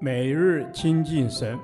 [0.00, 1.58] 每日亲近神，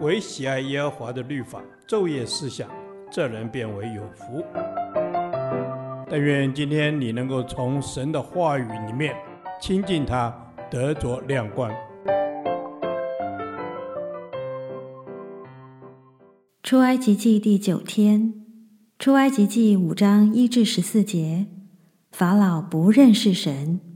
[0.00, 2.68] 唯喜爱耶和华的律法，昼夜思想，
[3.10, 4.44] 这人便为有福。
[6.08, 9.14] 但愿今天你能够从神的话语里面
[9.60, 10.34] 亲近他，
[10.70, 11.70] 得着亮光。
[16.62, 18.32] 出埃及记第九天，
[18.98, 21.46] 出埃及记五章一至十四节，
[22.10, 23.89] 法老不认识神。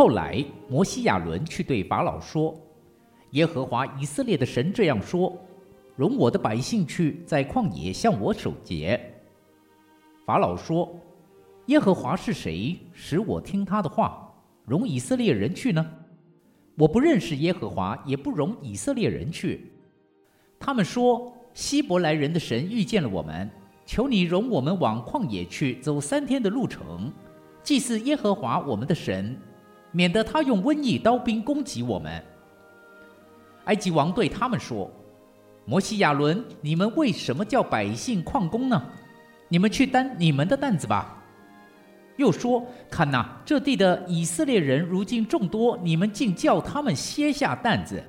[0.00, 2.58] 后来，摩西亚伦去对法老说
[3.32, 5.36] ：“耶和华以色列的神这样说：
[5.94, 8.98] 容我的百姓去，在旷野向我守节。”
[10.24, 10.90] 法老说
[11.68, 14.26] ：“耶和华是谁，使我听他的话，
[14.64, 15.86] 容以色列人去呢？
[16.78, 19.70] 我不认识耶和华，也不容以色列人去。”
[20.58, 23.50] 他们说：“希伯来人的神遇见了我们，
[23.84, 27.12] 求你容我们往旷野去，走三天的路程，
[27.62, 29.38] 祭祀耶和华我们的神。”
[29.92, 32.22] 免得他用瘟疫、刀兵攻击我们。
[33.64, 34.90] 埃及王对他们说
[35.66, 38.82] ：“摩西、亚伦，你们为什么叫百姓旷工呢？
[39.48, 41.16] 你们去担你们的担子吧。”
[42.16, 48.02] 又说：“看哪，这地的以色列人如今众多，你们竟叫他们歇下担子。”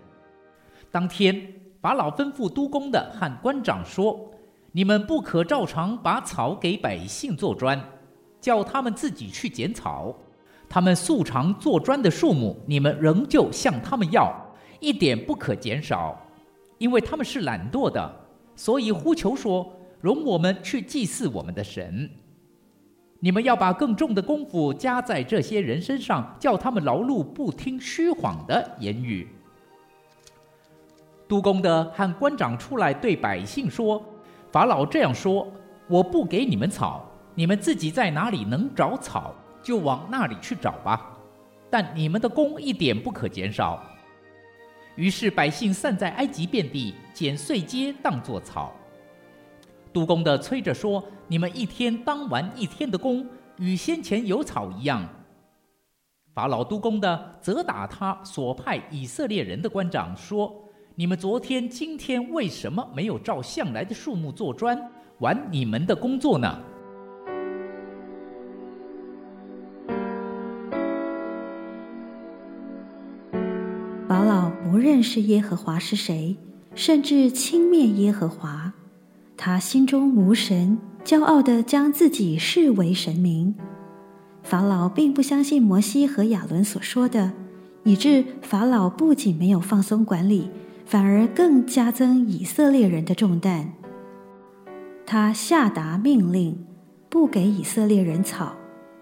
[0.92, 4.32] 当天，法老吩咐督工的和官长说
[4.74, 7.82] ：“你们不可照常把草给百姓做砖，
[8.40, 10.16] 叫他们自己去捡草。”
[10.74, 14.34] 他们素常做砖的数目，你们仍旧向他们要，
[14.80, 16.18] 一点不可减少，
[16.78, 18.10] 因为他们是懒惰的，
[18.56, 19.70] 所以呼求说
[20.00, 22.10] ：“容我们去祭祀我们的神。”
[23.20, 29.28] 你们要把更重的功夫加在这些人身上，叫他们劳碌不听虚谎的言语。
[31.28, 34.02] 督工的和官长出来对百姓说
[34.54, 35.46] ：“法老这样说：
[35.90, 41.18] 我不给你们草，你们自己在哪里能找草？”就往那里去找吧，
[41.70, 43.84] 但你们的工一点不可减少。
[44.96, 48.74] 于是百姓散在埃及遍地，捡碎秸当作草。
[49.94, 53.26] 督工的催着说：“你们一天当完一天的工，
[53.58, 55.08] 与先前有草一样。”
[56.34, 60.54] 法老督工的责打他所派以色列人的官长说
[60.96, 64.80] ：“你们昨天、今天为什么没有照向来的数目做砖，
[65.20, 66.58] 完你们的工作呢？”
[74.82, 76.36] 认识耶和华是谁，
[76.76, 78.74] 甚至轻蔑耶和华。
[79.38, 83.56] 他心中无神，骄傲地将自己视为神明。
[84.44, 87.32] 法老并不相信摩西和亚伦所说的，
[87.84, 90.50] 以致法老不仅没有放松管理，
[90.86, 93.72] 反而更加增以色列人的重担。
[95.06, 96.58] 他下达命令，
[97.10, 98.56] 不给以色列人草，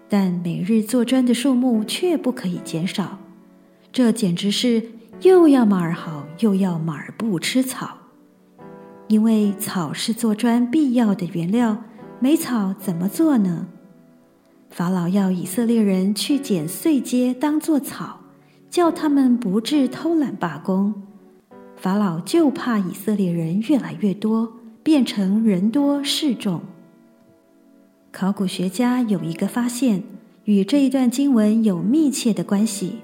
[0.08, 3.18] 但每日做砖的数目却不可以减少。
[3.92, 4.99] 这简直是。
[5.22, 7.98] 又要马儿好，又要马儿不吃草，
[9.06, 11.76] 因为草是做砖必要的原料，
[12.20, 13.66] 没草怎么做呢？
[14.70, 18.20] 法老要以色列人去捡碎秸当做草，
[18.70, 21.02] 叫他们不致偷懒罢工。
[21.76, 24.50] 法老就怕以色列人越来越多，
[24.82, 26.62] 变成人多势众。
[28.10, 30.02] 考古学家有一个发现，
[30.44, 33.00] 与这一段经文有密切的关系。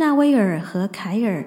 [0.00, 1.44] 纳威尔和凯尔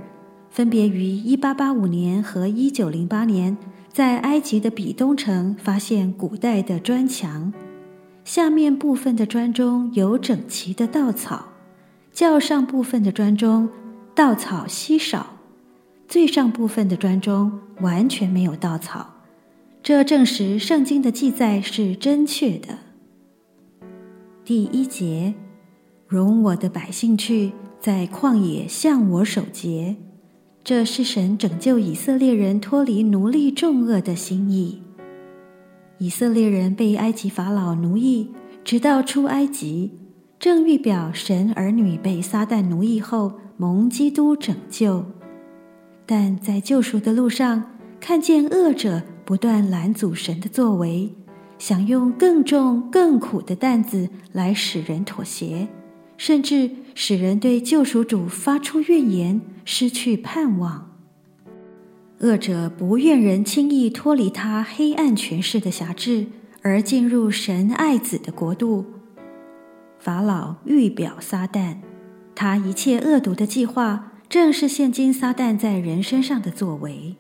[0.52, 1.06] 分别于
[1.36, 3.58] 1885年和1908年
[3.91, 7.52] 在埃及的比东城发现古代的砖墙，
[8.24, 11.47] 下面部分的砖中有整齐的稻草，
[12.12, 13.68] 较上部分的砖中
[14.13, 15.38] 稻草稀少，
[16.08, 19.16] 最上部分的砖中完全没有稻草。
[19.81, 22.78] 这证实圣经的记载是真确的。
[24.46, 25.34] 第一节，
[26.08, 27.52] 容我的百姓去。
[27.83, 29.97] 在旷野向我守节，
[30.63, 34.81] 这是神拯救以色列人脱离奴隶重轭的心意。
[35.97, 38.31] 以色列人被埃及法老奴役，
[38.63, 39.91] 直到出埃及，
[40.39, 45.03] 正预表神儿女被撒旦奴役后蒙基督拯救。
[46.06, 47.62] 但在救赎的路上，
[48.00, 51.13] 看见恶者不断拦阻神的作为，
[51.57, 55.68] 想用更重更苦的担子来使人妥协。
[56.25, 60.90] 甚至使人对救赎主发出怨言，失去盼望。
[62.20, 66.28] 恶者不愿人轻易脱离他黑暗权势的辖制，
[66.62, 68.86] 而进入神爱子的国度。
[70.00, 71.80] 法老预表撒旦，
[72.34, 77.18] 他一切恶毒的计划，正是现今撒旦在人身上的作为。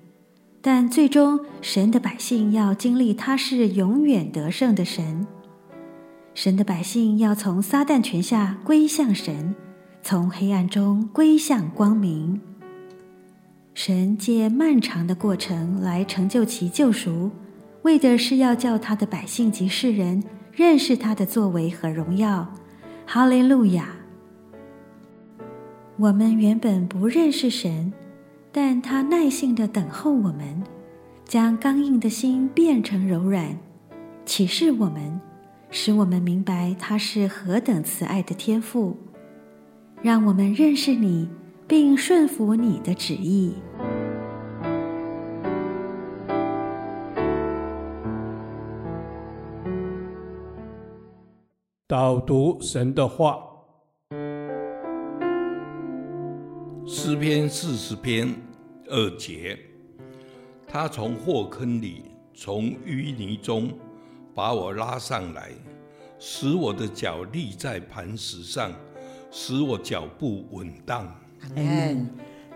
[0.61, 5.27] 但最终，神的百姓要经历他是永远得胜的神。
[6.33, 9.53] 神的百姓要从撒旦权下归向神，
[10.01, 12.41] 从黑暗中归向光明。
[13.75, 17.29] 神借漫长的过程来成就其救赎，
[17.83, 22.51] 为的是要叫他的百姓及世人认识他的作为和荣耀。
[23.05, 23.89] 哈利路亚！
[25.97, 27.93] 我们原本不认识神，
[28.51, 30.63] 但他耐心地等候我们，
[31.25, 33.55] 将刚硬的心变成柔软，
[34.25, 35.21] 启示我们。
[35.75, 38.95] 使我们明白他是何等慈爱的天赋，
[40.03, 41.27] 让我们认识你，
[41.67, 43.55] 并顺服你的旨意。
[51.87, 53.39] 导读神的话，
[56.85, 58.31] 诗篇四十篇
[58.91, 59.57] 二节，
[60.67, 62.05] 他从祸坑里，
[62.35, 63.71] 从淤泥中。
[64.35, 65.51] 把我拉上来，
[66.17, 68.71] 使我的脚立在磐石上，
[69.31, 71.13] 使我脚步稳当。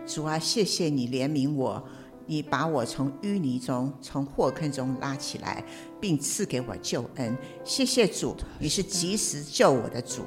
[0.05, 1.83] 主啊，谢谢你怜悯我，
[2.25, 5.63] 你把我从淤泥中、从祸坑中拉起来，
[5.99, 7.37] 并赐给我救恩。
[7.63, 10.23] 谢谢主，你是及时救我的主。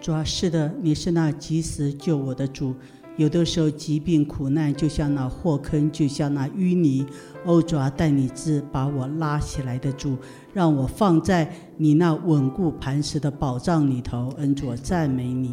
[0.00, 2.74] 主啊，是的，你是那及时救我的主。
[3.18, 7.04] 有的时候疾病苦难就像那祸坑，就像那淤泥。
[7.44, 10.16] 哦，主啊，带你是把我拉起来的主，
[10.54, 14.32] 让我放在你那稳固磐石的宝藏里头。
[14.38, 15.52] 恩主，赞美你。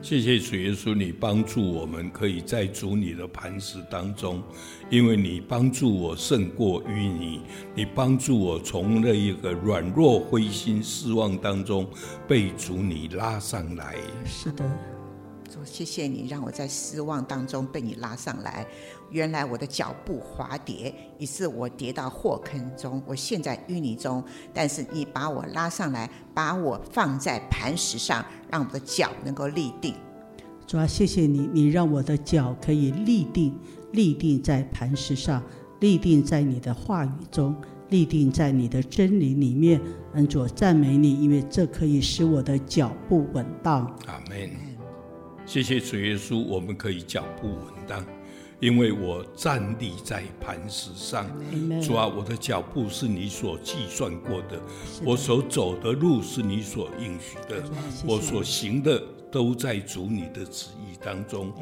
[0.00, 4.40] 谢谢主耶稣，你帮助我们可以在主你的磐石当中，
[4.88, 7.40] 因为你帮助我胜过淤泥，
[7.74, 11.86] 你帮助我从那一个软弱、灰心、失望当中
[12.28, 13.96] 被主你拉上来。
[14.24, 14.64] 是的。
[15.64, 18.66] 谢谢你让我在失望当中被你拉上来。
[19.10, 23.02] 原来我的脚步滑跌，以致我跌到祸坑中。
[23.06, 24.22] 我陷在淤泥中，
[24.54, 29.94] 但是你把我拉上来，把我放在磐石上，让我的脚能够立定。
[30.66, 33.58] 主啊，谢谢你，你让我的脚可以立定，
[33.92, 35.42] 立定在磐石上，
[35.80, 37.56] 立定在你的话语中，
[37.88, 39.80] 立定在你的真理里面。
[40.14, 43.84] 恩主，赞美你，因为这可以使我的脚步稳当。
[44.06, 44.48] 阿门。
[45.46, 48.04] 谢谢主耶稣，我们可以脚步稳当，
[48.60, 51.26] 因为我站立在磐石上。
[51.82, 54.60] 主啊，我的脚步是你所计算过的，
[55.04, 57.62] 我所走的路是你所应许的，
[58.06, 61.52] 我所行的都在主你的旨意当中。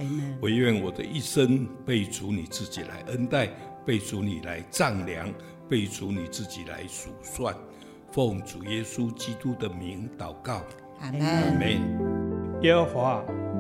[0.43, 3.49] 唯愿我的一生被主你自己来恩待，
[3.87, 5.33] 被主你来丈量，
[5.67, 7.57] 被主你自己来数算。
[8.13, 10.63] 奉主耶稣基督的名祷告，
[11.01, 12.29] 阿门。
[12.63, 13.25] 耶和华，